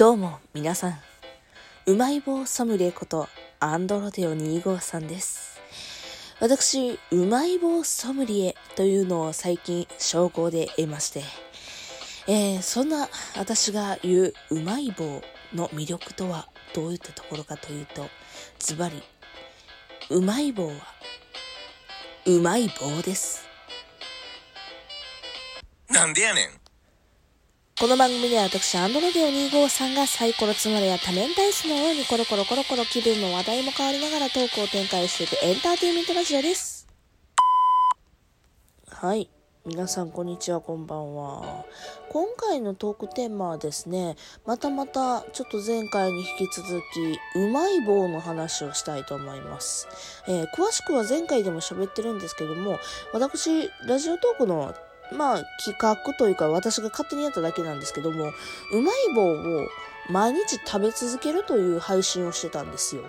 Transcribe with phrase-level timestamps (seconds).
[0.00, 0.98] どうも皆さん、
[1.84, 5.60] うまい棒ソムリエことアンドロデオ2号さんです。
[6.40, 11.22] 私、うまい棒ソムリエというのを最近称号で得まして、
[12.28, 15.20] えーそんな私が言ううまい棒
[15.52, 18.06] の魅力とはどういったところかというと、
[18.58, 19.02] ズバリ、
[20.08, 20.72] うまい棒は、
[22.24, 23.46] うまい棒です。
[25.90, 26.59] なんでやねん。
[27.80, 36.86] この番組では私、アンドロデオ2号さんがサイコロつまりや多面ダイスのようにコロコロコロコロ気分も話題も変わりながらトークを展開していくエンターテインメントラジオです。
[38.86, 39.30] はい。
[39.64, 41.64] 皆さん、こんにちは、こんばんは。
[42.10, 49.88] 今回のトークテーマはですね、またまた、ちょっと前回に引き続き、うまい棒の話をしたいと思います。
[50.28, 52.78] えー詳しくは前回でも喋ってるんですけども、
[53.14, 54.74] 私、ラジオトークの
[55.12, 58.32] まあ、企画というか私が勝手にやっただけなんですけども、
[58.72, 59.68] うまい棒を
[60.08, 63.02] 毎日食べ続けるという配信をしてたんですよ。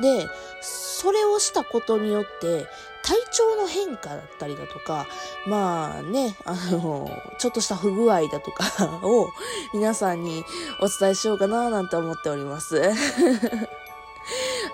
[0.00, 0.28] で、
[0.60, 2.66] それをしたことによって、
[3.02, 5.06] 体調の変化だったりだとか、
[5.46, 9.28] まあね、あの、ちょっとした不具合だとかを
[9.74, 10.44] 皆さんに
[10.80, 12.80] お伝えしようかななんて思っております。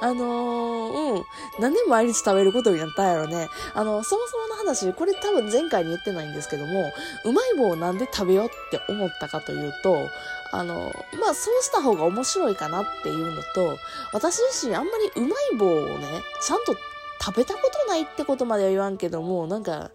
[0.01, 1.25] あのー、うん。
[1.61, 3.49] なんで毎日食べることになったんやろね。
[3.75, 6.93] あの、そもそもの話、これ多分前回に言ってないんですけども、
[7.25, 10.09] うまい棒をなんで食べようって思ったかというと、
[10.53, 13.79] あの、まあ、そうした方が面白いかなっていうのと、
[14.13, 16.07] 私自身あんまりうまい棒をね、
[16.43, 16.75] ちゃんと
[17.23, 19.91] 食べたことないってことまでは言わんけども、なんか、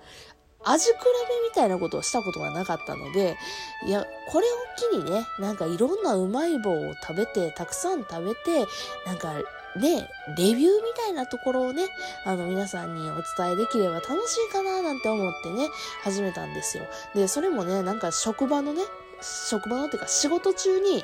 [0.67, 3.38] 味比べみたいなことをしたことがなかったので、
[3.86, 4.52] いや、これを
[4.94, 8.66] 機にね、なんかいろんなうまい棒を食べて、たくさん食べて、
[9.06, 9.34] なんか
[9.76, 11.88] ね、レビューみたいなところをね、
[12.26, 15.70] あの皆さんにお伝えできれば楽しいかななんて思ってね、
[16.04, 16.86] 始めたんですよ。
[17.14, 18.81] で、それもね、なんか職場のね、
[19.22, 21.03] 職場のっていうか仕事中に、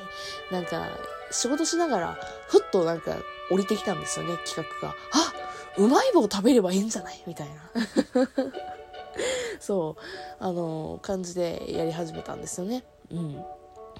[0.51, 0.87] なんか
[1.31, 3.17] 仕事しながら、ふっとなんか
[3.49, 4.95] 降りてきたんですよね、企画が。
[5.13, 5.33] あ
[5.77, 7.23] うまい棒食べればいいんじゃない？
[7.25, 7.71] みたいな。
[9.59, 10.01] そう、
[10.43, 12.83] あの、感じでやり始めたんですよね。
[13.11, 13.43] うん。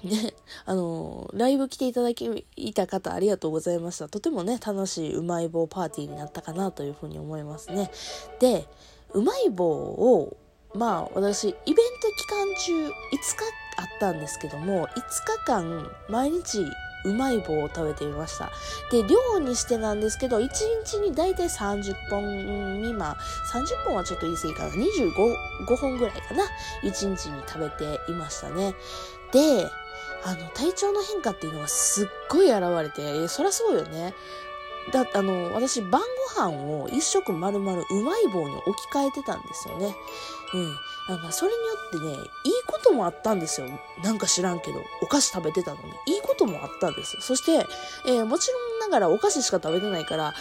[0.04, 0.34] ね、
[0.66, 4.08] あの、ライブ来ていただき、いた方ありがとうございました。
[4.08, 7.90] とてもね、楽しいうまい棒パーティーになったかなというふうに思いますね。
[8.40, 8.66] で、
[9.12, 10.36] うまい棒を、
[10.74, 11.74] まあ私、イベント
[12.16, 12.92] 期間中5日
[13.76, 16.64] あったんですけども、5日間毎日
[17.04, 18.50] うまい棒を食べてみました。
[18.90, 20.48] で、量にしてなんですけど、1
[20.84, 23.16] 日にだいたい30本未満、
[23.52, 25.36] 30本はちょっと言い過ぎかな、25
[25.66, 26.44] 5本ぐらいかな、
[26.84, 28.74] 1日に食べていましたね。
[29.32, 29.66] で、
[30.24, 34.14] あの、体調の変化っていうのはすっごい現れて、えそりゃそうよね。
[34.90, 36.02] だあの、私、晩
[36.36, 39.94] ご飯を一食丸々うまい棒に置き換えてたんですよね。
[40.54, 40.76] うん。
[41.08, 43.68] なんか、それによってね、いいこともあったんですよ。
[44.02, 47.16] なんか知らんけど、お菓子食べてたのに、いいこともあったんです。
[47.20, 47.66] そして、
[48.06, 50.34] えーもちろんがらお菓子しか食べてないから、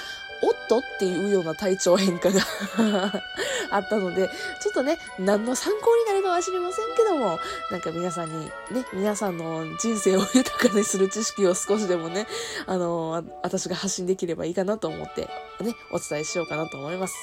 [0.44, 2.42] おっとっていうような体調変化が
[3.70, 4.28] あったので、
[4.60, 7.40] ちょっとね、何の参考になるかは知りませんけども、
[7.70, 12.28] なんか皆さんにね、皆さんの人生を豊かにする知識を少しでもね、
[12.66, 15.30] あのあ私が発信できればいいかなと思って、
[15.60, 17.16] ね、お伝えしようかなと思います。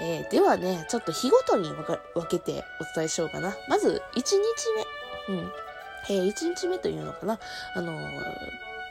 [0.00, 3.56] えーではね、ちょっと日ごとに分か分けてお伝えしようかな。
[3.68, 4.34] まず、1日
[5.28, 5.34] 目。
[5.34, 5.52] うん。
[6.10, 7.38] えー、1日目というのかな。
[7.74, 7.96] あのー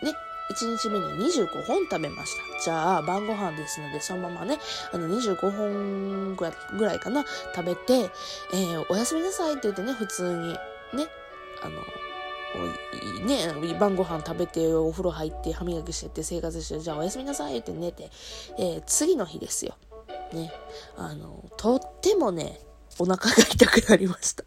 [0.03, 0.13] ね、
[0.52, 2.64] 1日目に25本食べました。
[2.64, 4.59] じゃあ、晩ご飯ですので、そのままね、
[4.92, 8.09] あの、25本ぐらいぐらいかな、食べて、
[8.53, 10.58] えーおやすみなさいって言ってね、普通に、ね、
[11.62, 11.82] あの、
[13.26, 18.09] ね、晩ご飯食べて、お風呂入って、歯磨きしてって生活して、じゃあおやすみなさいって寝て、
[18.59, 19.76] えー次の日ですよ。
[20.34, 20.52] ね、
[20.98, 22.59] あの、とってもね、
[23.00, 24.44] お腹が痛くなりました。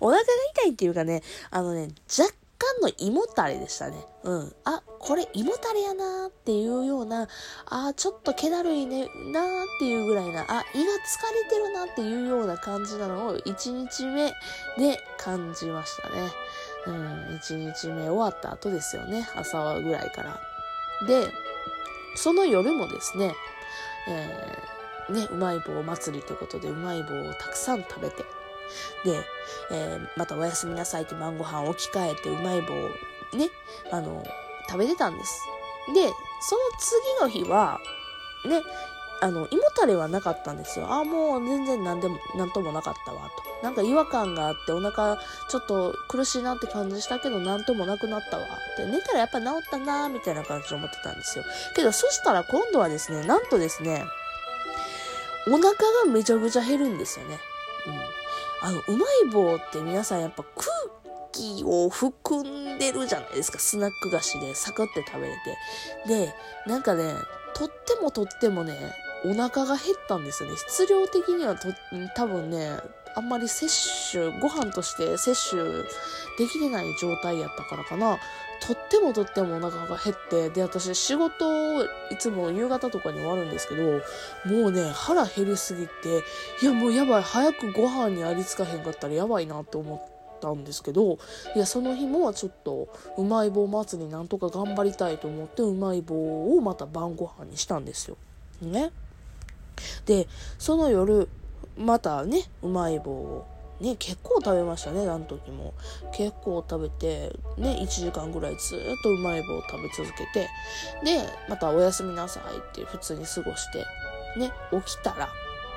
[0.00, 0.28] お腹が
[0.62, 1.88] 痛いっていうかね、あのね、
[2.18, 4.06] 若干の胃もたれでしたね。
[4.22, 4.56] うん。
[4.64, 7.28] あ、これ胃もたれやなーっていうような、
[7.66, 10.82] あーちょっと気だるいね、なーっていうぐらいな、あ、胃が疲
[11.34, 14.32] れてるなっていうような感じなのを1日目
[14.78, 16.30] で感じましたね。
[16.86, 19.28] うん、1日目終わった後ですよね。
[19.34, 20.40] 朝ぐらいから。
[21.06, 21.32] で、
[22.16, 23.34] その夜もですね、
[24.08, 24.74] えー
[25.12, 28.24] ね、うまい棒祭りということで、うまい棒をたくさん食べて、
[29.04, 29.24] で、
[29.70, 32.88] えーまたおやすみなさいって晩ご飯置き換えてうまい棒を
[33.36, 33.50] ね、
[33.90, 34.22] あの、
[34.68, 35.42] 食べてたんです。
[35.94, 37.80] で、その次の日は、
[38.46, 38.62] ね、
[39.20, 40.86] あの、胃もたれはなかったんですよ。
[40.86, 43.42] ああ、もう全然何でも、なんともなかったわ、と。
[43.64, 45.18] なんか違和感があってお腹
[45.48, 48.44] ちょっと苦しいなって感じしたけど、なんともなくなったわ。
[48.44, 51.44] って寝たらやっぱ治ったなみたいな感じで思ってたんですよ。
[51.74, 54.04] けど、そしたら今度はですね、なんとですね、
[55.46, 55.74] お腹が
[56.06, 57.38] めちゃくちゃ減るんですよね。
[58.64, 60.66] あの、うまい棒って皆さんやっぱ空
[61.32, 63.58] 気を含んでるじゃないですか。
[63.58, 65.34] スナック菓子でサクって食べれ
[66.06, 66.08] て。
[66.08, 66.34] で、
[66.66, 67.12] なんかね、
[67.54, 68.74] とってもとってもね、
[69.26, 70.56] お腹が減ったんですよね。
[70.56, 71.68] 質量的にはと
[72.16, 72.78] 多分ね、
[73.14, 75.62] あんまり摂取、ご飯として摂取
[76.38, 78.18] できてない状態やったからかな。
[78.66, 83.82] とってもとってもお腹が減って、で、私仕事を、いつも夕方とかに終わるんですけど、
[84.46, 86.24] もうね、腹減りすぎて、
[86.62, 91.18] いやもうやばい、早くご飯にありつかへんかったらやばいなって思ったんですけど、
[91.54, 92.88] いや、その日もちょっと、
[93.18, 98.16] うまい棒祭りなんとか頑張りたいと思って、うまい棒をまた晩ご飯にしたんですよ。
[98.62, 98.92] ね。
[100.06, 100.26] で、
[100.58, 101.28] その夜、
[101.76, 103.46] またね、うまい棒を。
[103.80, 105.74] ね、結構食べましたね、あの時も。
[106.14, 110.48] 結構食べて、ね、1時間ぐらいずっとうまい棒を食べ続けて、
[111.04, 113.84] で、またおやすみなさいって普通に過ごして、
[114.38, 115.28] ね、起きたら、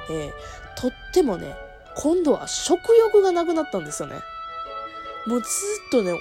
[0.10, 0.32] えー、
[0.80, 1.56] とってもね、
[1.96, 4.20] 今度は食欲がなくなったんですよね。
[5.26, 6.14] もうずっとね、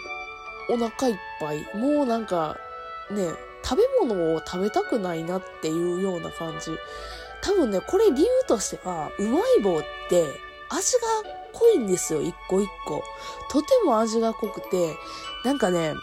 [0.71, 1.77] お腹いっぱい。
[1.77, 2.57] もうなんか、
[3.11, 3.29] ね、
[3.63, 6.71] 食べ物を食べたくないなっていうような感じ。
[7.47, 10.25] 多分ね、これ理由としては、うまい棒って
[10.69, 10.93] 味
[11.25, 13.05] が濃いんですよ、一個一個。
[13.49, 14.97] とても味が濃くて、
[15.45, 15.95] なんかね、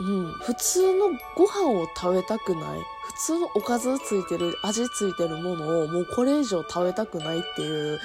[0.00, 2.80] うん、普通のご飯を食べたくない。
[3.04, 7.98] 普通のおかずついてる、味ついてるものをもうこれ以上食べたくないっていう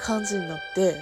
[0.00, 0.96] 感じになって、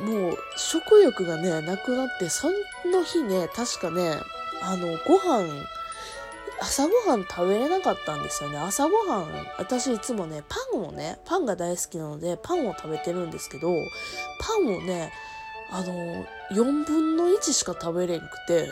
[0.00, 2.48] もう食欲がね、なくなって、そ
[2.84, 4.18] の日ね、確かね、
[4.60, 5.48] あの、ご飯、
[6.60, 8.58] 朝ごはん食べれなかったんですよね。
[8.58, 13.68] 朝ごはん、私いつもね、パンをね、パンが大好きなので、パンを食べてるんですけど、
[14.38, 15.12] パンをね、
[15.70, 18.68] あの、4分の1しか食べれんくて、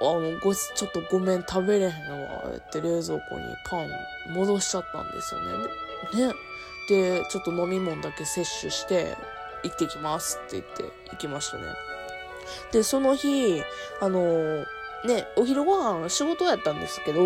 [0.00, 3.90] あの、ご、ちょっとごめん、食べれへんわ、って冷蔵庫にパン
[4.34, 6.28] 戻しちゃったんですよね。
[6.28, 6.34] ね。
[6.88, 9.16] で、ちょっと飲み物だけ摂取して、
[9.62, 11.64] 行ってきますって言って行きましたね。
[12.72, 13.62] で、その日、
[14.00, 14.64] あの、
[15.04, 17.20] ね、お昼ご飯仕事やったんですけど、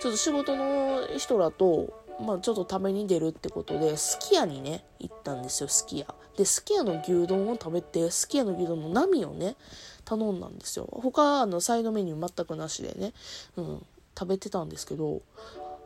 [0.00, 6.06] ちょっと仕事の人らと、まあちょっと食べに出るってことで、すき家にね、行ったんですよ、すき家。
[6.36, 9.56] で、すき家の牛丼を食べて、すき家の牛丼の波をね、
[10.04, 10.88] 頼んだんですよ。
[10.90, 13.12] 他、の、サイドメニュー全くなしでね、
[13.56, 13.86] うん、
[14.18, 15.20] 食べてたんですけど、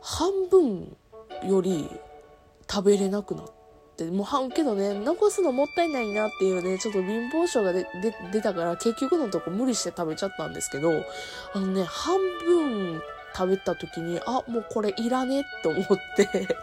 [0.01, 0.95] 半分
[1.43, 1.89] より
[2.69, 3.53] 食べれなくなって、
[3.95, 7.87] ってもうはけどね残すのもったいないなっていうねちょっと貧乏症がで
[8.31, 10.91] 出たから結局のとこ無理して食べちゃったんですけど
[11.53, 13.01] あのね半分
[13.33, 16.57] 食べた時にあもうこれいらねって思って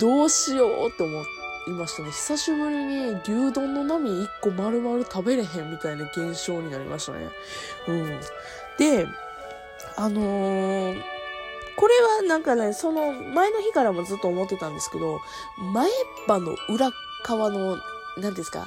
[0.00, 1.22] どうしようって思
[1.68, 2.10] いましたね。
[2.10, 7.28] 久しぶりに牛丼の波1個丸々食べれへんみたいな現象になりましたね。
[7.86, 8.20] うん。
[8.78, 9.06] で
[9.96, 11.21] あのー
[11.76, 15.20] これはなんかね、その前の日からもずっと思ってたんですけど、
[15.72, 15.90] 前
[16.26, 16.90] 歯の裏
[17.24, 17.78] 側の、
[18.18, 18.66] 何ですか？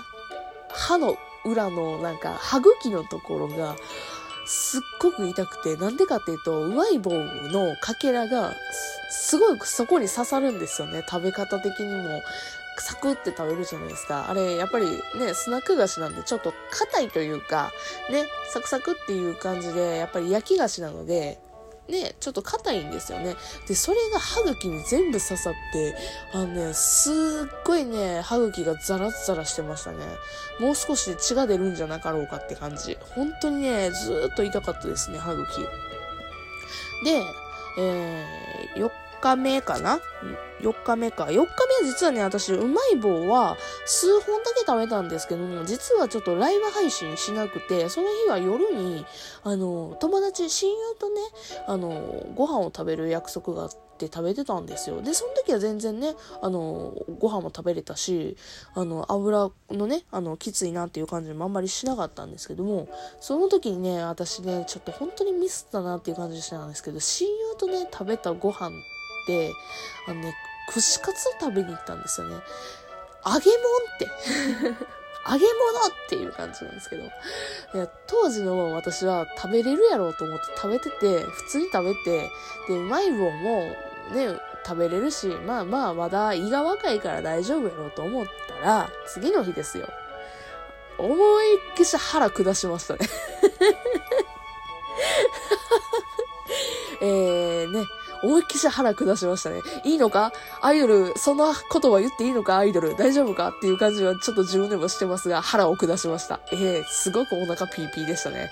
[0.69, 3.75] 歯の裏のなんか歯茎のところが
[4.45, 8.53] すっごく痛くて、なんでかっていうと、うまい棒のかけらが
[9.09, 11.03] すごいそこに刺さるんですよね。
[11.09, 12.21] 食べ方的にも。
[12.77, 14.29] サクって食べるじゃないですか。
[14.29, 17.71] あれ、やっぱりね、スナック菓子なんでちょっと硬いというか、
[18.11, 21.39] ね、サクサクっていう感じで、やっぱり焼き菓子なので、
[21.87, 23.35] ね、ちょっと硬いんですよね。
[23.67, 25.95] で、それが歯茎に全部刺さって、
[26.33, 27.13] あのね、すっ
[27.63, 29.97] ごいね、歯茎がザラザラしてましたね。
[30.59, 32.97] もう少しで血が出るんじゃなかろうかって感じ。
[33.15, 35.61] 本当にね、ずっと痛かったですね、歯茎。
[37.03, 37.23] で、
[37.77, 38.89] えー、4
[39.21, 39.99] 日目かな
[40.61, 41.25] ？4日目か。
[41.25, 41.49] 4日目は
[41.83, 49.05] 実はね、私、うまい棒は数本だけ食べたんですけども、実はちょっとライブ配信しなくて、その日は夜に、
[49.43, 51.21] あの、友達、親友とね、
[51.67, 55.01] あの、ご飯を食べる約束があって食べてたんですよ。
[55.01, 58.37] で、その時は全然ね、あの、ご飯も食べれたし、
[58.73, 62.87] あの、油のね、あの、きついなっていう感じもあんまりしなかったんですけども、
[63.19, 68.71] その時にね、私ね、ちょっと本当にミスったなっていう感じしたんですけど、親友とね、食べたご飯、
[70.07, 70.35] あのね、
[70.69, 72.35] 串カツを食べに行ったんですよね。
[73.25, 74.05] 揚げ物って
[75.27, 77.03] 揚げ物っていう感じなんですけど。
[77.03, 82.31] いや当時の私は食べれるやろうと思って食べてて、普通に食べて、
[82.67, 83.75] で、うまい棒も
[84.11, 89.87] ね、食べれるし、まあまあまだ胃が若いから大丈夫やろうと思ったら、次の日ですよ。
[90.97, 92.99] 思いっきし腹下しましたね
[97.01, 97.85] えーね、
[98.25, 99.61] 思いっきし腹下しましたね。
[99.83, 100.33] いいのか？
[100.61, 102.57] アイドル、そんな言葉言っていいのか？
[102.57, 103.49] アイドル、大丈夫か？
[103.49, 106.39] っていう感じはちょっと自分でもしてますが、腹を下しました。
[106.51, 108.49] ええー、すごくお腹ピーピーでしたね。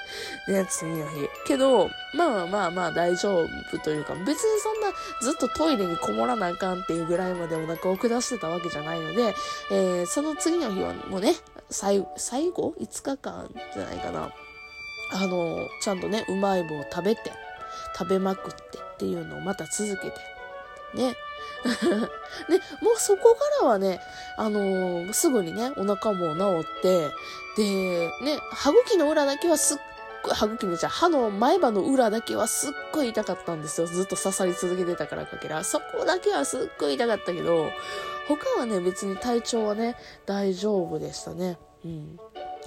[0.48, 1.28] ね、次の日。
[1.46, 9.34] けど、まあまあまあ大丈夫というか、別にそんなずっとトイレにこもらなあかんっていうぐらいまでお腹を下してたわけじゃないので、
[9.72, 11.34] えー、その次の日はもうね、
[11.70, 14.32] 最最後 ?5 日間じゃないかな。
[15.16, 17.32] あの、ちゃんとね、うまい棒を食べて、
[17.98, 20.18] 食べまくってっていうのをまた続けて、
[20.94, 21.16] ね。
[22.50, 24.02] で、もうそこからはね、
[24.38, 27.10] あのー、すぐにね、お腹も治って、
[27.58, 29.78] で、ね、歯茎の裏だけはすっ
[30.24, 33.88] ごい、歯茎のじゃ歯の前歯の裏だけはすっごい痛かったんですよ。
[33.88, 35.64] ずっと刺さり続けてたからかけら。
[35.64, 37.70] そこだけはすっごい痛かったけど、
[38.28, 39.96] 他はね、別に体調はね、
[40.26, 41.58] 大丈夫でしたね。
[41.86, 42.20] うん。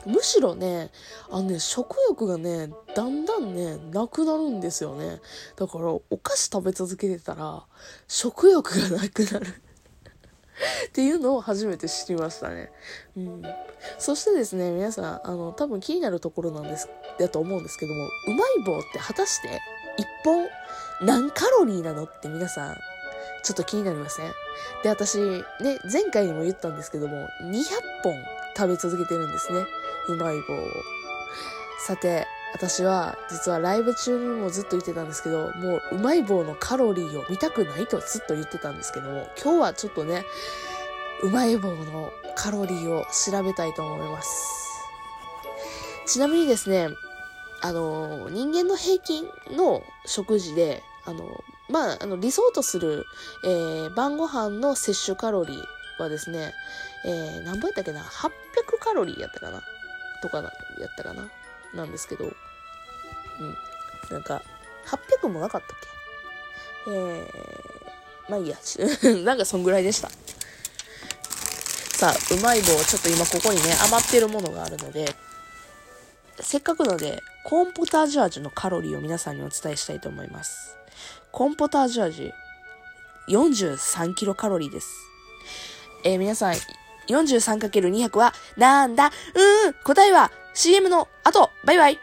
[0.06, 0.90] むしろね、
[1.30, 5.20] あのね、食欲がね、だんだんね、なくなるんですよね。
[5.56, 7.64] だから、お菓子食べ続けてたら、
[8.06, 9.46] 食欲がなくなる
[10.86, 12.72] っていうのを初めて知りましたね。
[13.16, 13.42] うん。
[13.98, 20.46] そしてですね、皆さん、あの、多分気になるところなんです、だと思うんですけども、うまい棒って果たして、1本
[21.02, 22.76] 何カロリーなのって皆さん、
[23.42, 24.32] ちょっと気になりません？
[24.82, 25.44] で、私、ね、
[25.90, 27.64] 前回にも言ったんですけども、200
[28.02, 28.14] 本
[28.56, 29.64] 食べ続けてるんですね。
[30.08, 30.68] うまい棒を。
[31.78, 40.25] さて、私は実はライブ中にもずっと言ってたんですけど、もううまい棒のカロリーを見たくないとずっと言ってたんですけども、今日はちょっとね、
[41.22, 44.30] うまい棒のカロリーを調べたいと思います。
[46.06, 46.88] ちなみにですね、
[47.62, 53.04] あの、人間の平均の食事で、あの、まあ、あの、理想とする、
[53.44, 56.52] えー、晩ご飯の摂取カロリーはですね、
[57.04, 58.30] えー、何本やったっけな ?800
[58.78, 59.62] カロリーやったかな？
[60.23, 60.50] とか、や
[60.87, 61.28] ったかな？
[61.75, 62.32] なんですけど、うん。
[64.11, 64.42] なんか、
[65.20, 65.70] 800もなかったっ
[66.87, 66.90] け？
[66.92, 68.56] えー、まあいいや。
[69.25, 70.08] なんかそんぐらいでした。
[71.96, 75.16] さあ、うまい棒、ちょっと今ここにね、余ってるものがあるので、
[76.40, 80.76] せっかくので、コーンポタージュ味のカロリーを皆さんにお伝えしたいと思います。
[81.32, 82.32] コーンポタージュ味、
[83.28, 84.88] 43キロカロリーです。
[86.04, 86.54] えー、皆さん、
[87.08, 89.06] 43×200 はなんだ？
[89.06, 91.50] うーん答えは CM の後。
[91.64, 92.00] バイバイ。